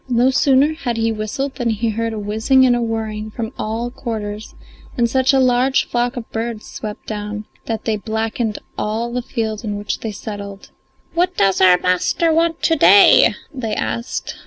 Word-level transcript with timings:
[Illustration: 0.09 0.17
No 0.25 0.31
sooner 0.31 0.73
had 0.79 0.97
he 0.97 1.11
whistled 1.11 1.55
than 1.57 1.69
he 1.69 1.89
heard 1.89 2.11
a 2.11 2.17
whizzing 2.17 2.65
and 2.65 2.75
a 2.75 2.81
whirring 2.81 3.29
from 3.29 3.53
all 3.59 3.91
quarters, 3.91 4.55
and 4.97 5.07
such 5.07 5.31
a 5.31 5.39
large 5.39 5.85
flock 5.87 6.17
of 6.17 6.27
birds 6.31 6.65
swept 6.65 7.05
down 7.05 7.45
that 7.67 7.85
they 7.85 7.97
blackened 7.97 8.57
all 8.79 9.13
the 9.13 9.21
field 9.21 9.63
in 9.63 9.77
which 9.77 9.99
they 9.99 10.11
settled.] 10.11 10.71
"What 11.13 11.37
does 11.37 11.61
our 11.61 11.77
master 11.77 12.33
want 12.33 12.63
to 12.63 12.75
day?" 12.75 13.35
they 13.53 13.75
asked. 13.75 14.37